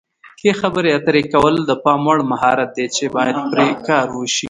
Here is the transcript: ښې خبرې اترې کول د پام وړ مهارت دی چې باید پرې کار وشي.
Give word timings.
ښې 0.39 0.51
خبرې 0.61 0.89
اترې 0.97 1.23
کول 1.33 1.55
د 1.69 1.71
پام 1.83 2.01
وړ 2.07 2.19
مهارت 2.31 2.69
دی 2.77 2.85
چې 2.95 3.03
باید 3.15 3.35
پرې 3.51 3.67
کار 3.87 4.07
وشي. 4.17 4.39